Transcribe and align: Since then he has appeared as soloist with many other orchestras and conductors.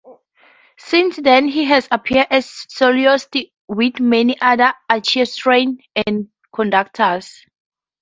Since 0.79 1.17
then 1.17 1.47
he 1.47 1.63
has 1.65 1.87
appeared 1.91 2.25
as 2.31 2.51
soloist 2.69 3.35
with 3.67 3.99
many 3.99 4.35
other 4.41 4.73
orchestras 4.91 5.75
and 6.07 6.27
conductors. 6.51 7.45